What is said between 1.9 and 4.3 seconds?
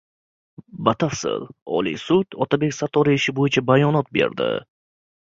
sud Otabek Sattoriy ishi bo‘yicha bayonot